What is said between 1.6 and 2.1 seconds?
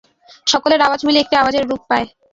রূপ পায়।